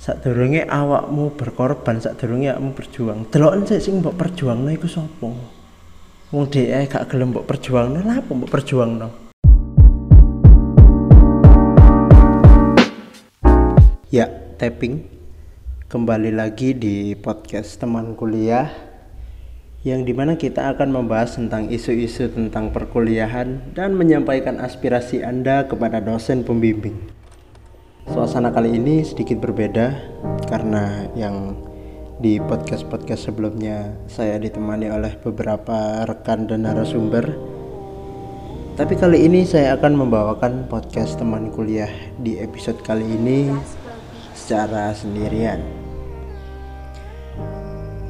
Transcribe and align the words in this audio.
sadurunge 0.00 0.64
awakmu 0.64 1.36
berkorban 1.36 2.00
sadurunge 2.00 2.48
awakmu 2.48 2.72
berjuang. 2.72 3.28
Deloken 3.28 3.68
sik 3.68 3.84
sing 3.84 4.00
mbok 4.00 4.16
perjuangno 4.16 4.72
iku 4.72 4.88
sapa? 4.88 5.28
Wong 6.32 6.44
dhek 6.48 6.88
gak 6.88 7.12
gelem 7.12 7.36
mbok 7.36 7.44
perjuangno. 7.44 8.00
Lha 8.00 8.24
apa 8.24 8.32
mbok 8.32 8.48
perjuangno? 8.48 9.08
Ya 14.08 14.24
tapping. 14.56 15.04
Kembali 15.92 16.32
lagi 16.32 16.72
di 16.72 17.12
podcast 17.12 17.76
teman 17.76 18.16
kuliah 18.16 18.72
yang 19.84 20.08
di 20.08 20.16
mana 20.16 20.40
kita 20.40 20.72
akan 20.72 20.96
membahas 20.96 21.36
tentang 21.36 21.68
isu-isu 21.68 22.32
tentang 22.32 22.72
perkuliahan 22.72 23.76
dan 23.76 23.92
menyampaikan 23.92 24.64
aspirasi 24.64 25.20
Anda 25.20 25.68
kepada 25.68 26.00
dosen 26.00 26.40
pembimbing. 26.40 27.19
Suasana 28.10 28.50
kali 28.50 28.74
ini 28.74 29.06
sedikit 29.06 29.38
berbeda 29.38 29.94
karena 30.50 31.06
yang 31.14 31.54
di 32.18 32.42
podcast-podcast 32.42 33.30
sebelumnya 33.30 33.94
saya 34.10 34.34
ditemani 34.34 34.90
oleh 34.90 35.14
beberapa 35.22 36.02
rekan 36.02 36.50
dan 36.50 36.66
narasumber. 36.66 37.30
Tapi 38.74 38.98
kali 38.98 39.30
ini 39.30 39.46
saya 39.46 39.78
akan 39.78 39.94
membawakan 39.94 40.66
podcast 40.66 41.22
teman 41.22 41.54
kuliah 41.54 41.90
di 42.18 42.42
episode 42.42 42.82
kali 42.82 43.06
ini 43.06 43.46
secara 44.34 44.90
sendirian. 44.90 45.62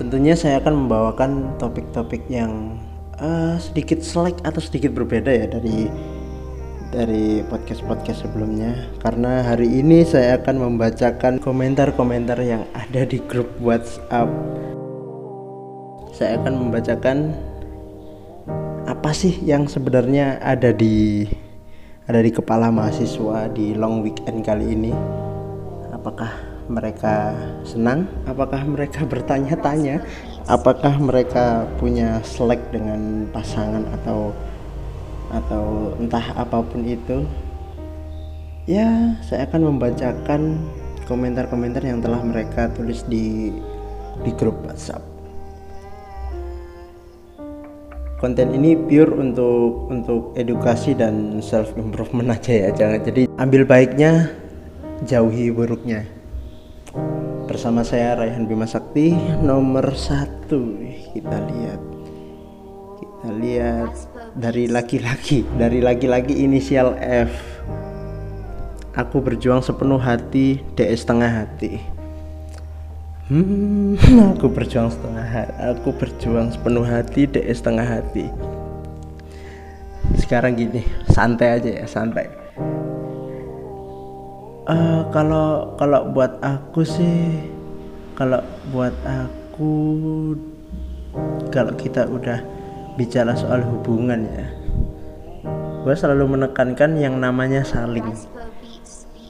Tentunya 0.00 0.32
saya 0.32 0.64
akan 0.64 0.88
membawakan 0.88 1.60
topik-topik 1.60 2.24
yang 2.32 2.80
uh, 3.20 3.60
sedikit 3.60 4.00
selek 4.00 4.40
atau 4.48 4.64
sedikit 4.64 4.96
berbeda 4.96 5.28
ya 5.28 5.44
dari 5.44 5.92
dari 6.90 7.46
podcast-podcast 7.46 8.26
sebelumnya 8.26 8.90
karena 8.98 9.46
hari 9.46 9.78
ini 9.78 10.02
saya 10.02 10.42
akan 10.42 10.58
membacakan 10.58 11.38
komentar-komentar 11.38 12.42
yang 12.42 12.66
ada 12.74 13.06
di 13.06 13.22
grup 13.30 13.46
WhatsApp. 13.62 14.26
Saya 16.10 16.42
akan 16.42 16.54
membacakan 16.66 17.18
apa 18.90 19.10
sih 19.14 19.38
yang 19.46 19.70
sebenarnya 19.70 20.42
ada 20.42 20.74
di 20.74 21.30
ada 22.10 22.18
di 22.18 22.34
kepala 22.34 22.74
mahasiswa 22.74 23.46
di 23.54 23.72
long 23.78 24.02
weekend 24.02 24.42
kali 24.42 24.74
ini. 24.74 24.90
Apakah 25.94 26.34
mereka 26.66 27.38
senang? 27.62 28.10
Apakah 28.26 28.66
mereka 28.66 29.06
bertanya-tanya? 29.12 30.02
Apakah 30.50 30.98
mereka 30.98 31.70
punya 31.78 32.18
selek 32.26 32.58
dengan 32.74 33.30
pasangan 33.30 33.86
atau 34.02 34.34
atau 35.30 35.94
entah 35.98 36.34
apa 36.34 36.62
pun 36.62 36.82
itu 36.82 37.22
ya 38.66 39.14
saya 39.22 39.46
akan 39.46 39.74
membacakan 39.74 40.58
komentar-komentar 41.10 41.82
yang 41.82 41.98
telah 41.98 42.22
mereka 42.22 42.70
tulis 42.70 43.02
di 43.10 43.50
di 44.22 44.30
grup 44.38 44.62
WhatsApp. 44.62 45.02
Konten 48.20 48.52
ini 48.52 48.76
pure 48.76 49.16
untuk 49.16 49.88
untuk 49.88 50.36
edukasi 50.36 50.92
dan 50.92 51.40
self 51.40 51.72
improvement 51.80 52.30
aja 52.36 52.68
ya 52.68 52.70
jangan. 52.70 53.00
Jadi 53.00 53.22
ambil 53.40 53.64
baiknya 53.64 54.28
jauhi 55.08 55.48
buruknya. 55.48 56.04
Bersama 57.48 57.82
saya 57.82 58.14
Raihan 58.14 58.46
Bima 58.46 58.68
Sakti 58.68 59.10
nomor 59.42 59.96
satu. 59.96 60.78
Kita 61.16 61.36
lihat. 61.48 61.80
Kita 63.00 63.28
lihat 63.40 64.09
dari 64.34 64.70
laki-laki 64.70 65.42
dari 65.58 65.82
laki-laki 65.82 66.44
inisial 66.46 66.94
F. 67.00 67.30
Aku 68.94 69.22
berjuang 69.22 69.62
sepenuh 69.62 70.02
hati 70.02 70.60
DS 70.74 71.06
setengah 71.06 71.30
hati. 71.30 71.78
Hmm, 73.30 73.94
aku 74.34 74.50
berjuang 74.50 74.90
setengah 74.90 75.22
hati 75.22 75.54
aku 75.62 75.94
berjuang 75.94 76.50
sepenuh 76.50 76.82
hati 76.82 77.30
DS 77.30 77.62
setengah 77.62 77.86
hati. 77.86 78.26
Sekarang 80.18 80.58
gini 80.58 80.82
santai 81.10 81.62
aja 81.62 81.70
ya 81.70 81.86
santai. 81.86 82.26
Uh, 84.70 85.02
kalau 85.10 85.74
kalau 85.78 86.10
buat 86.14 86.38
aku 86.42 86.86
sih 86.86 87.42
kalau 88.14 88.38
buat 88.70 88.94
aku 89.06 89.74
kalau 91.50 91.74
kita 91.74 92.06
udah 92.06 92.59
bicara 93.00 93.32
soal 93.32 93.64
hubungan 93.64 94.28
ya. 94.28 94.46
Gue 95.80 95.96
selalu 95.96 96.36
menekankan 96.36 97.00
yang 97.00 97.16
namanya 97.16 97.64
saling. 97.64 98.04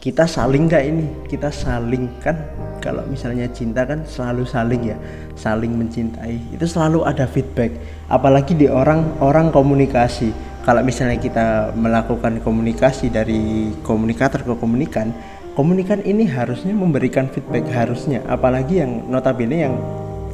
Kita 0.02 0.26
saling 0.26 0.66
gak 0.66 0.82
ini? 0.82 1.06
Kita 1.30 1.54
saling 1.54 2.10
kan? 2.18 2.34
Kalau 2.82 3.06
misalnya 3.06 3.46
cinta 3.54 3.86
kan 3.86 4.02
selalu 4.02 4.42
saling 4.42 4.82
ya. 4.90 4.98
Saling 5.38 5.70
mencintai. 5.78 6.50
Itu 6.50 6.66
selalu 6.66 7.06
ada 7.06 7.30
feedback. 7.30 7.78
Apalagi 8.10 8.58
di 8.58 8.66
orang 8.66 9.06
orang 9.22 9.54
komunikasi. 9.54 10.34
Kalau 10.66 10.82
misalnya 10.82 11.22
kita 11.22 11.70
melakukan 11.78 12.42
komunikasi 12.42 13.14
dari 13.14 13.70
komunikator 13.86 14.42
ke 14.42 14.52
komunikan 14.58 15.14
komunikan 15.54 16.02
ini 16.02 16.26
harusnya 16.26 16.74
memberikan 16.74 17.30
feedback 17.30 17.70
harusnya. 17.70 18.26
Apalagi 18.26 18.82
yang 18.82 19.06
notabene 19.06 19.70
yang 19.70 19.74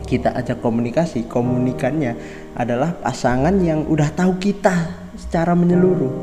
kita 0.06 0.33
ajak 0.39 0.62
komunikasi 0.62 1.27
komunikannya 1.27 2.15
adalah 2.55 2.94
pasangan 2.94 3.53
yang 3.59 3.84
udah 3.84 4.09
tahu 4.15 4.39
kita 4.39 4.72
secara 5.19 5.53
menyeluruh. 5.59 6.15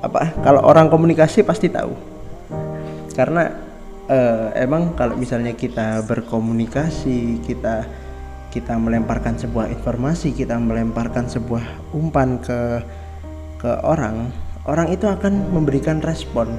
Apa? 0.00 0.40
Kalau 0.40 0.64
orang 0.64 0.88
komunikasi 0.88 1.44
pasti 1.44 1.68
tahu. 1.68 1.92
Karena 3.12 3.48
uh, 4.08 4.48
emang 4.56 4.96
kalau 4.96 5.14
misalnya 5.14 5.52
kita 5.52 6.02
berkomunikasi 6.06 7.44
kita 7.44 7.86
kita 8.50 8.72
melemparkan 8.80 9.36
sebuah 9.36 9.68
informasi 9.68 10.32
kita 10.32 10.56
melemparkan 10.56 11.28
sebuah 11.28 11.92
umpan 11.92 12.40
ke 12.40 12.80
ke 13.60 13.72
orang 13.84 14.32
orang 14.64 14.88
itu 14.88 15.04
akan 15.04 15.52
memberikan 15.52 16.00
respon 16.00 16.56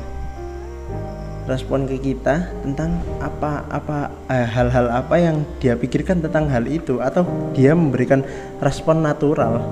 respon 1.47 1.87
ke 1.87 1.95
kita 1.97 2.51
tentang 2.61 2.99
apa 3.23 3.63
apa 3.71 4.11
eh, 4.27 4.43
hal-hal 4.43 4.91
apa 4.91 5.15
yang 5.15 5.47
dia 5.63 5.79
pikirkan 5.79 6.19
tentang 6.19 6.51
hal 6.51 6.67
itu 6.67 6.99
atau 6.99 7.23
dia 7.55 7.71
memberikan 7.71 8.21
respon 8.59 8.99
natural. 8.99 9.63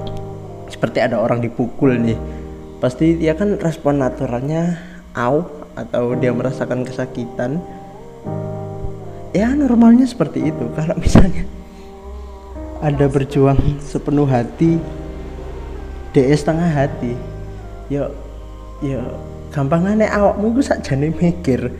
Seperti 0.71 1.03
ada 1.03 1.19
orang 1.19 1.43
dipukul 1.43 1.99
nih 1.99 2.17
pasti 2.79 3.19
dia 3.19 3.35
kan 3.35 3.59
respon 3.59 3.99
naturalnya 3.99 4.79
au 5.15 5.45
atau 5.75 6.15
dia 6.15 6.31
merasakan 6.31 6.87
kesakitan. 6.87 7.59
Ya 9.35 9.51
normalnya 9.51 10.07
seperti 10.07 10.47
itu. 10.47 10.63
Kalau 10.79 10.95
misalnya 10.95 11.43
ada 12.79 13.05
berjuang 13.11 13.59
sepenuh 13.83 14.27
hati 14.27 14.79
DS 16.15 16.47
setengah 16.47 16.71
hati 16.71 17.17
yuk 17.91 18.11
yuk 18.79 19.34
gampang 19.55 19.87
nek 19.87 20.11
awakmu 20.11 20.51
iku 20.51 20.61
sakjane 20.67 21.15
mikir 21.15 21.71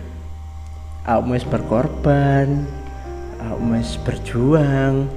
awakmu 1.03 1.35
wis 1.35 1.43
berkorban 1.43 2.63
awakmu 3.43 3.75
wis 3.75 3.99
berjuang. 3.99 5.11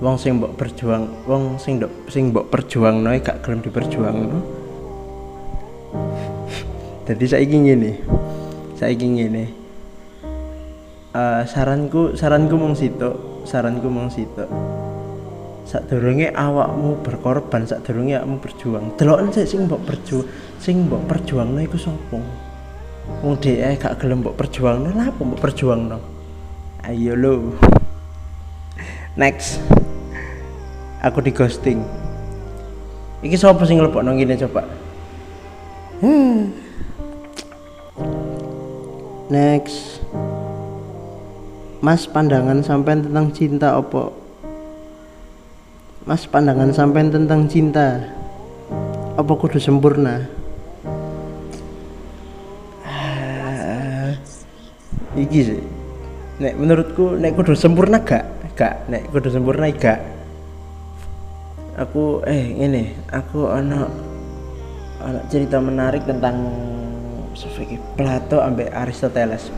Wong 0.00 0.16
sing 0.16 0.40
mbok 0.40 0.56
berjuang 0.56 1.12
wong 1.28 1.60
sing 1.60 1.76
ndok 1.76 2.08
sing 2.08 2.32
mbok 2.32 2.48
perjuangno 2.48 3.12
gak 3.20 3.44
gelem 3.44 3.60
diperjuangno. 3.60 4.40
Jadi 7.04 7.24
saya 7.28 7.44
ingin 7.44 7.60
ngene 7.68 7.92
saya 8.80 8.96
ingin 8.96 9.12
ngene. 9.20 9.44
Uh, 11.12 11.44
saranku 11.44 12.16
saranku 12.16 12.56
mong 12.56 12.72
situ 12.72 13.42
saranku 13.44 13.92
mong 13.92 14.08
situ 14.08 14.48
sadurunge 15.68 16.32
awakmu 16.32 17.00
berkorban 17.04 17.64
sadurunge 17.64 18.16
awakmu 18.18 18.36
berjuang. 18.40 18.84
Deloken 18.96 19.32
sik 19.32 19.46
sing 19.46 19.66
mbok 19.66 19.82
berjuang 19.84 20.26
sing 20.60 20.74
mbok 20.88 21.02
perjuangno 21.08 21.60
iku 21.64 21.78
sapa? 21.80 22.18
Wong 23.24 23.34
dhek 23.40 23.80
gak 23.80 23.96
gelem 23.98 24.20
mbok 24.20 24.36
perjuangno. 24.36 24.92
Lha 24.92 25.08
apa 25.08 25.20
mbok 25.20 25.40
perjuangno? 25.40 25.98
Ayo 26.84 27.16
lo 27.16 27.54
next. 29.16 29.60
Aku 31.00 31.24
di 31.24 31.32
ghosting. 31.32 31.80
Iki 33.20 33.36
sapa 33.36 33.64
sing 33.64 33.80
nang 33.80 34.16
ngene 34.16 34.36
coba? 34.36 34.64
Hmm. 36.00 36.48
next. 39.30 40.02
Mas 41.80 42.04
pandangan 42.04 42.60
sampai 42.60 43.00
tentang 43.00 43.32
cinta 43.32 43.78
opo 43.80 44.12
Mas 46.08 46.24
pandangan 46.24 46.72
sampean 46.72 47.12
tentang 47.12 47.44
cinta 47.44 48.00
apa 49.20 49.32
kudu 49.36 49.60
sempurna? 49.60 50.24
Ah, 52.88 54.16
iki 55.12 55.40
sih. 55.44 55.60
Nek 56.40 56.56
menurutku 56.56 57.20
nek 57.20 57.36
kudu 57.36 57.52
sempurna 57.52 58.00
gak? 58.00 58.24
Gak. 58.56 58.88
Nek 58.88 59.12
kudu 59.12 59.28
sempurna 59.28 59.68
gak. 59.76 60.00
Aku 61.76 62.24
eh 62.24 62.48
ini 62.48 62.96
aku 63.12 63.52
anak 63.52 63.92
anak 65.04 65.24
cerita 65.28 65.60
menarik 65.60 66.08
tentang 66.08 66.48
Plato 68.00 68.40
ambek 68.40 68.72
Aristoteles. 68.72 69.52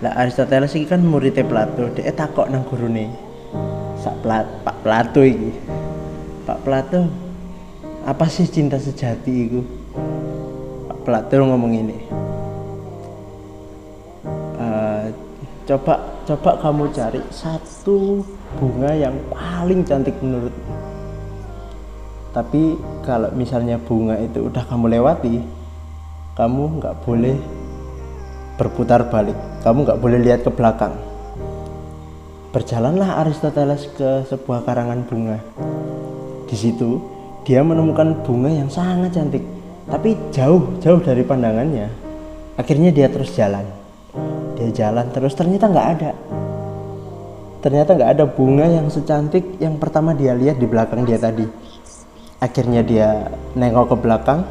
Lah 0.00 0.16
Aristoteles 0.16 0.72
ini 0.80 0.88
kan 0.88 1.04
muridnya 1.04 1.44
Plato. 1.44 1.92
Dia 1.92 2.08
takok 2.08 2.48
nang 2.48 2.64
gurune 2.64 3.29
sak 4.00 4.16
plat 4.24 4.48
Pak 4.64 4.76
Plato 4.80 5.20
iki. 5.20 5.52
Pak 6.48 6.58
Plato 6.64 7.04
apa 8.08 8.24
sih 8.32 8.48
cinta 8.48 8.80
sejati 8.80 9.34
itu 9.44 9.60
Pak 10.88 10.98
Plato 11.04 11.36
ngomong 11.36 11.72
ini. 11.76 11.96
"Eh, 14.56 15.04
coba 15.68 16.00
coba 16.24 16.50
kamu 16.64 16.84
cari 16.96 17.20
satu 17.28 18.24
bunga 18.56 18.96
yang 18.96 19.14
paling 19.28 19.84
cantik 19.84 20.16
menurutmu. 20.24 20.72
Tapi 22.30 22.78
kalau 23.04 23.28
misalnya 23.36 23.76
bunga 23.76 24.16
itu 24.16 24.48
udah 24.48 24.64
kamu 24.64 24.96
lewati 24.96 25.42
kamu 26.38 26.80
nggak 26.80 27.04
boleh 27.04 27.36
berputar 28.56 29.12
balik. 29.12 29.36
Kamu 29.60 29.84
nggak 29.84 30.00
boleh 30.00 30.18
lihat 30.24 30.40
ke 30.40 30.48
belakang 30.48 31.09
berjalanlah 32.50 33.22
Aristoteles 33.22 33.86
ke 33.94 34.26
sebuah 34.26 34.66
karangan 34.66 35.06
bunga. 35.06 35.38
Di 36.50 36.56
situ 36.58 36.98
dia 37.46 37.62
menemukan 37.62 38.26
bunga 38.26 38.50
yang 38.50 38.66
sangat 38.66 39.14
cantik 39.14 39.42
tapi 39.86 40.18
jauh 40.34 40.78
jauh 40.82 40.98
dari 40.98 41.22
pandangannya. 41.22 41.86
Akhirnya 42.58 42.90
dia 42.90 43.06
terus 43.06 43.34
jalan. 43.38 43.62
Dia 44.58 44.70
jalan 44.74 45.06
terus 45.14 45.34
ternyata 45.38 45.70
nggak 45.70 45.88
ada. 45.98 46.10
Ternyata 47.62 47.90
nggak 47.94 48.12
ada 48.18 48.24
bunga 48.26 48.66
yang 48.66 48.90
secantik 48.90 49.62
yang 49.62 49.78
pertama 49.78 50.10
dia 50.10 50.34
lihat 50.34 50.58
di 50.58 50.66
belakang 50.66 51.06
dia 51.06 51.22
tadi. 51.22 51.46
Akhirnya 52.42 52.82
dia 52.82 53.30
nengok 53.54 53.94
ke 53.94 53.96
belakang. 53.98 54.42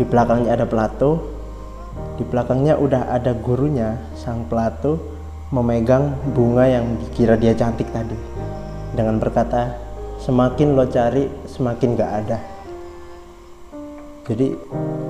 Di 0.00 0.04
belakangnya 0.08 0.56
ada 0.56 0.64
Plato. 0.64 1.20
Di 2.16 2.24
belakangnya 2.24 2.80
udah 2.80 3.12
ada 3.12 3.36
gurunya 3.36 4.00
sang 4.16 4.48
Plato 4.48 5.13
memegang 5.54 6.18
bunga 6.34 6.66
yang 6.66 6.98
dikira 6.98 7.38
dia 7.38 7.54
cantik 7.54 7.86
tadi. 7.94 8.18
Dengan 8.90 9.22
berkata 9.22 9.78
semakin 10.18 10.74
lo 10.74 10.90
cari 10.90 11.30
semakin 11.46 11.88
gak 11.94 12.12
ada. 12.26 12.38
Jadi 14.26 14.50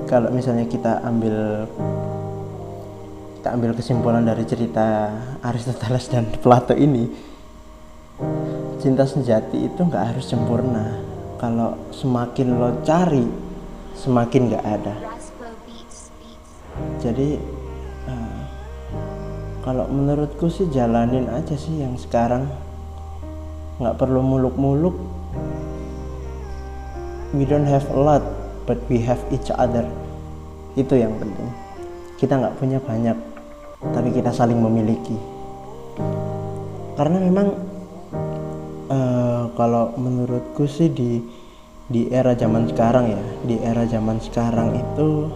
kalau 0.05 0.29
misalnya 0.29 0.69
kita 0.69 1.01
ambil 1.01 1.65
kita 3.39 3.49
ambil 3.53 3.71
kesimpulan 3.73 4.21
dari 4.21 4.45
cerita 4.45 5.09
Aristoteles 5.41 6.05
dan 6.13 6.29
Plato 6.41 6.77
ini 6.77 7.09
cinta 8.81 9.07
sejati 9.07 9.65
itu 9.65 9.81
nggak 9.81 10.13
harus 10.13 10.25
sempurna. 10.29 11.01
Kalau 11.41 11.89
semakin 11.89 12.47
lo 12.59 12.69
cari 12.85 13.25
semakin 13.95 14.41
nggak 14.51 14.65
ada. 14.65 14.95
Jadi 16.99 17.39
eh, 18.11 18.34
kalau 19.65 19.89
menurutku 19.89 20.45
sih 20.45 20.69
jalanin 20.69 21.25
aja 21.25 21.57
sih 21.57 21.81
yang 21.81 21.97
sekarang. 21.97 22.45
Nggak 23.81 23.97
perlu 23.97 24.21
muluk-muluk. 24.21 24.93
We 27.33 27.49
don't 27.49 27.65
have 27.65 27.89
a 27.89 27.97
lot 27.97 28.21
but 28.69 28.77
we 28.93 29.01
have 29.01 29.17
each 29.33 29.49
other. 29.49 29.89
Itu 30.77 30.93
yang 30.93 31.17
penting. 31.17 31.49
Kita 32.21 32.37
nggak 32.37 32.61
punya 32.61 32.77
banyak 32.77 33.17
tapi 33.89 34.13
kita 34.13 34.29
saling 34.29 34.61
memiliki. 34.61 35.17
Karena 36.93 37.17
memang 37.25 37.47
eh, 38.93 39.43
kalau 39.57 39.97
menurutku 39.97 40.69
sih 40.69 40.93
di 40.93 41.25
di 41.89 42.05
era 42.13 42.37
zaman 42.37 42.69
sekarang 42.69 43.05
ya 43.13 43.21
di 43.45 43.61
era 43.61 43.85
zaman 43.85 44.21
sekarang 44.21 44.77
itu 44.77 45.29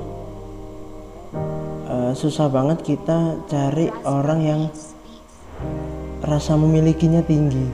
susah 2.13 2.47
banget 2.47 2.81
kita 2.85 3.41
cari 3.49 3.89
orang 4.05 4.39
yang 4.41 4.61
rasa 6.23 6.55
memilikinya 6.55 7.23
tinggi. 7.23 7.67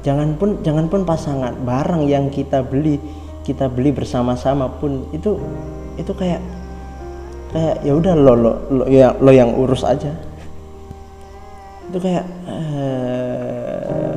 Jangan 0.00 0.38
pun 0.40 0.64
jangan 0.64 0.88
pun 0.88 1.04
pasangan 1.04 1.52
barang 1.60 2.08
yang 2.08 2.32
kita 2.32 2.64
beli 2.64 2.96
kita 3.44 3.68
beli 3.68 3.92
bersama-sama 3.92 4.68
pun 4.80 5.04
itu 5.12 5.36
itu 6.00 6.12
kayak 6.16 6.40
kayak 7.52 7.82
ya 7.84 7.92
udah 7.92 8.14
lo 8.16 8.32
lo 8.36 8.52
lo 8.70 8.84
ya 8.88 9.12
lo 9.18 9.30
yang 9.32 9.52
urus 9.56 9.84
aja. 9.84 10.14
Itu 11.92 11.98
kayak 12.00 12.24
eh, 12.48 14.14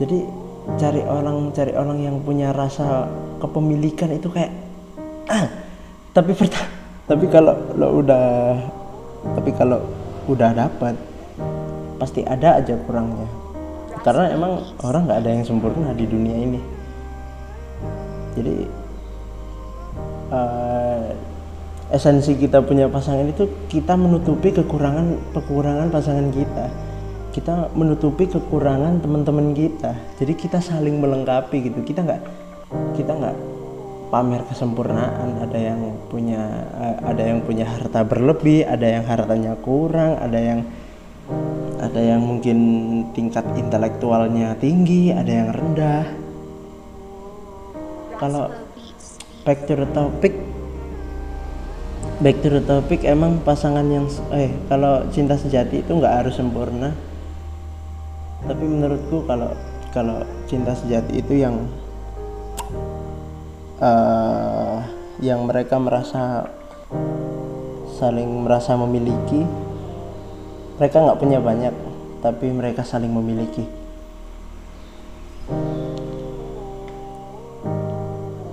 jadi 0.00 0.18
cari 0.80 1.02
orang 1.04 1.52
cari 1.52 1.72
orang 1.76 1.98
yang 2.00 2.16
punya 2.24 2.54
rasa 2.56 3.10
kepemilikan 3.42 4.16
itu 4.16 4.32
kayak 4.32 4.52
ah 5.28 5.44
tapi 6.14 6.32
perta- 6.32 6.83
tapi 7.04 7.28
kalau 7.28 7.52
lo 7.76 8.00
udah 8.00 8.56
tapi 9.36 9.50
kalau 9.52 9.80
udah 10.24 10.56
dapat 10.56 10.96
pasti 12.00 12.24
ada 12.24 12.60
aja 12.60 12.76
kurangnya. 12.84 13.28
Karena 14.04 14.28
emang 14.32 14.60
orang 14.84 15.08
nggak 15.08 15.20
ada 15.24 15.30
yang 15.32 15.44
sempurna 15.44 15.96
di 15.96 16.04
dunia 16.04 16.36
ini. 16.36 16.60
Jadi 18.36 18.56
eh, 20.32 21.08
esensi 21.92 22.36
kita 22.36 22.60
punya 22.64 22.88
pasangan 22.88 23.24
itu 23.24 23.48
kita 23.68 23.96
menutupi 23.96 24.52
kekurangan 24.52 25.32
kekurangan 25.32 25.88
pasangan 25.88 26.28
kita. 26.32 26.66
Kita 27.32 27.72
menutupi 27.72 28.28
kekurangan 28.28 29.00
teman-teman 29.00 29.56
kita. 29.56 29.92
Jadi 30.20 30.32
kita 30.36 30.60
saling 30.60 31.00
melengkapi 31.00 31.68
gitu. 31.68 31.80
Kita 31.84 32.04
nggak 32.04 32.22
kita 32.96 33.12
nggak 33.12 33.36
pamer 34.08 34.42
kesempurnaan. 34.48 35.44
Ada 35.44 35.58
yang 35.58 35.80
punya 36.08 36.42
eh, 36.80 36.96
ada 37.04 37.22
yang 37.22 37.40
punya 37.44 37.64
harta 37.68 38.04
berlebih 38.04 38.64
ada 38.64 38.86
yang 38.86 39.04
hartanya 39.04 39.56
kurang 39.60 40.16
ada 40.20 40.38
yang 40.38 40.60
ada 41.80 42.00
yang 42.00 42.20
mungkin 42.24 42.58
tingkat 43.12 43.44
intelektualnya 43.56 44.56
tinggi 44.56 45.12
ada 45.12 45.28
yang 45.28 45.48
rendah. 45.52 46.04
Kalau 48.16 48.48
back 49.44 49.68
to 49.68 49.76
the 49.76 49.88
topic. 49.92 50.32
Back 52.22 52.40
to 52.40 52.48
the 52.48 52.62
topic 52.62 53.02
emang 53.04 53.42
pasangan 53.42 53.84
yang 53.90 54.06
eh 54.32 54.54
kalau 54.70 55.04
cinta 55.10 55.34
sejati 55.34 55.82
itu 55.82 55.92
nggak 55.92 56.24
harus 56.24 56.38
sempurna? 56.38 56.94
Tapi 58.44 58.64
menurutku 58.64 59.24
kalau 59.28 59.52
kalau 59.92 60.22
cinta 60.46 60.72
sejati 60.72 61.20
itu 61.20 61.42
yang 61.42 61.68
eh, 63.80 64.76
yang 65.22 65.46
mereka 65.46 65.78
merasa 65.78 66.50
saling 67.94 68.44
merasa 68.44 68.74
memiliki. 68.74 69.46
Mereka 70.76 70.96
nggak 70.98 71.20
punya 71.22 71.38
banyak 71.38 71.74
tapi 72.18 72.50
mereka 72.50 72.82
saling 72.82 73.12
memiliki. 73.12 73.62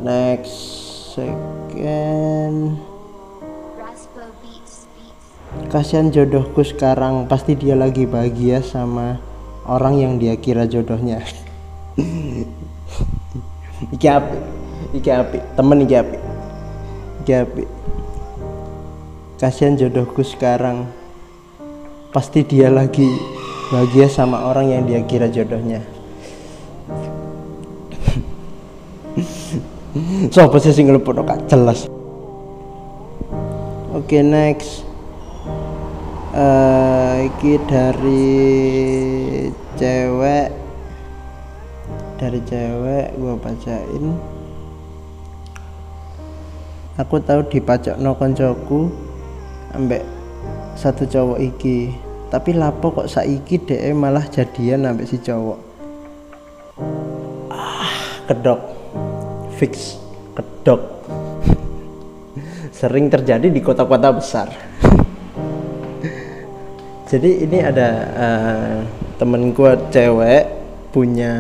Next 0.02 0.58
second. 1.14 2.78
Kasihan 5.72 6.12
jodohku 6.12 6.68
sekarang. 6.68 7.32
Pasti 7.32 7.56
dia 7.56 7.80
lagi 7.80 8.04
bahagia 8.04 8.60
sama 8.60 9.20
orang 9.64 10.00
yang 10.00 10.14
dia 10.20 10.36
kira 10.36 10.68
jodohnya. 10.68 11.24
Iki 13.96 14.08
iki 14.92 15.10
api 15.10 15.40
temen 15.56 15.84
iki 15.84 15.96
api 15.96 16.18
iki 17.24 17.34
api 17.36 17.64
kasihan 19.42 19.74
jodohku 19.74 20.22
sekarang. 20.22 20.86
Pasti 22.14 22.46
dia 22.46 22.70
lagi 22.70 23.10
bahagia 23.74 24.06
sama 24.06 24.46
orang 24.46 24.70
yang 24.70 24.86
dia 24.86 25.02
kira 25.02 25.26
jodohnya. 25.34 25.82
Sopo 30.34 30.62
sih 30.62 30.78
sing 30.78 30.86
ngelepon 30.86 31.26
kak? 31.26 31.50
Jelas. 31.50 31.90
Oke 33.98 34.22
next. 34.22 34.86
Eh 36.38 37.26
iki 37.34 37.58
dari 37.66 38.38
cewek. 39.74 40.54
Dari 42.22 42.38
cewek 42.46 43.18
gua 43.18 43.34
bacain 43.42 44.14
aku 47.02 47.18
tahu 47.18 47.42
dipacok 47.50 47.98
no 47.98 48.14
koncoku 48.14 48.94
ambek 49.74 50.06
satu 50.78 51.10
cowok 51.10 51.40
iki. 51.42 51.90
Tapi 52.32 52.56
lapo 52.56 52.96
kok 52.96 53.12
saiki 53.12 53.60
DE 53.60 53.92
malah 53.92 54.24
jadian 54.30 54.88
ambek 54.88 55.10
si 55.10 55.18
cowok? 55.20 55.60
Ah 57.52 58.24
kedok. 58.30 58.62
Fix. 59.58 60.00
Kedok. 60.38 60.82
Sering 62.80 63.12
terjadi 63.12 63.52
di 63.52 63.60
kota-kota 63.60 64.16
besar. 64.16 64.48
Jadi 67.12 67.44
ini 67.44 67.60
ada 67.60 67.90
uh, 68.16 68.78
temen 69.20 69.52
gua 69.52 69.76
cewek 69.92 70.48
punya 70.96 71.36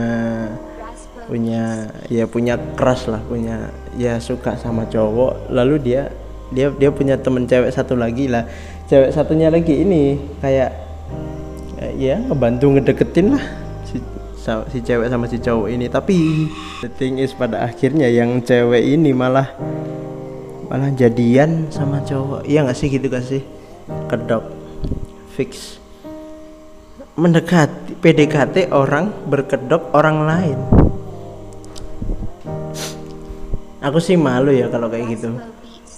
punya 1.32 1.88
ya 2.12 2.28
punya 2.28 2.60
keras 2.76 3.08
lah 3.08 3.24
punya 3.24 3.72
ya 3.96 4.20
suka 4.20 4.60
sama 4.60 4.84
cowok. 4.92 5.48
Lalu 5.48 5.80
dia 5.80 6.12
dia 6.52 6.68
dia 6.76 6.92
punya 6.92 7.16
temen 7.16 7.48
cewek 7.48 7.72
satu 7.72 7.96
lagi 7.96 8.28
lah. 8.28 8.44
Cewek 8.92 9.16
satunya 9.16 9.48
lagi 9.48 9.80
ini 9.80 10.20
kayak 10.44 10.76
ya 11.96 12.20
ngebantu 12.20 12.76
ngedeketin 12.76 13.40
lah 13.40 13.46
si, 13.88 14.04
si 14.76 14.78
cewek 14.84 15.08
sama 15.08 15.32
si 15.32 15.40
cowok 15.40 15.72
ini. 15.72 15.88
Tapi 15.88 16.52
the 16.84 16.92
thing 17.00 17.16
is 17.24 17.32
pada 17.32 17.64
akhirnya 17.64 18.12
yang 18.12 18.44
cewek 18.44 18.84
ini 18.84 19.16
malah 19.16 19.48
malah 20.68 20.92
jadian 20.92 21.72
sama 21.72 22.04
cowok. 22.04 22.44
Iya 22.44 22.68
nggak 22.68 22.76
sih? 22.76 22.88
Gitu 22.92 23.08
gak 23.08 23.24
sih? 23.24 23.42
Kedok. 24.12 24.44
Fix. 25.32 25.80
Mendekati 27.16 27.96
PDKT 28.04 28.76
orang 28.76 29.16
berkedok 29.32 29.96
orang 29.96 30.28
lain 30.28 30.81
aku 33.82 33.98
sih 33.98 34.16
malu 34.16 34.54
ya 34.54 34.70
kalau 34.70 34.88
kayak 34.88 35.18
gitu 35.18 35.34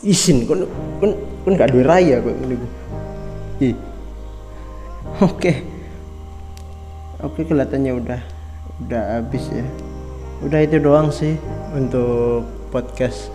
izin 0.04 0.44
kun 0.44 0.68
kun 1.00 1.12
kun 1.48 1.54
gak 1.56 1.72
duwe 1.72 1.84
raya 1.84 2.20
kok. 2.20 2.36
Oke. 5.24 5.64
Oke 7.24 7.42
kelihatannya 7.48 7.92
udah 7.96 8.22
udah 8.84 9.04
habis 9.20 9.48
ya. 9.48 9.64
Udah 10.44 10.60
itu 10.60 10.76
doang 10.84 11.08
sih 11.08 11.40
untuk 11.72 12.44
podcast 12.68 13.32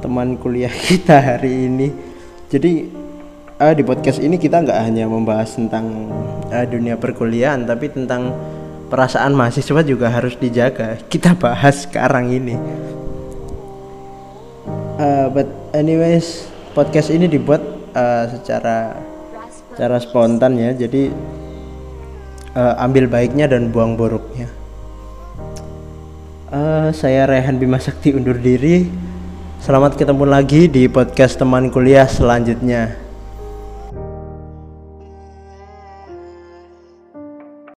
teman 0.00 0.40
kuliah 0.40 0.72
kita 0.88 1.20
hari 1.20 1.68
ini. 1.68 1.92
Jadi 2.48 2.88
ah, 3.60 3.76
di 3.76 3.84
podcast 3.84 4.24
ini 4.24 4.40
kita 4.40 4.64
nggak 4.64 4.80
hanya 4.88 5.04
membahas 5.04 5.52
tentang 5.52 6.08
ah, 6.48 6.64
dunia 6.64 6.96
perkuliahan 6.96 7.68
tapi 7.68 7.92
tentang 7.92 8.32
perasaan 8.88 9.36
mahasiswa 9.36 9.84
juga 9.84 10.08
harus 10.08 10.32
dijaga. 10.40 10.96
Kita 11.12 11.36
bahas 11.36 11.84
sekarang 11.84 12.32
ini. 12.32 12.56
Uh, 14.96 15.28
but 15.28 15.48
anyways 15.76 16.48
podcast 16.72 17.12
ini 17.12 17.28
dibuat 17.28 17.60
uh, 17.92 18.24
secara 18.32 18.96
secara 19.72 19.96
spontan 20.00 20.56
ya. 20.56 20.72
Jadi 20.72 21.12
uh, 22.56 22.74
ambil 22.80 23.04
baiknya 23.06 23.44
dan 23.44 23.68
buang 23.68 23.94
buruknya. 23.94 24.48
Uh, 26.48 26.88
saya 26.96 27.28
Rehan 27.28 27.60
Bima 27.60 27.76
Sakti 27.76 28.16
undur 28.16 28.40
diri. 28.40 28.88
Selamat 29.60 30.00
ketemu 30.00 30.24
lagi 30.24 30.68
di 30.68 30.88
podcast 30.88 31.36
teman 31.36 31.68
kuliah 31.68 32.08
selanjutnya 32.08 33.05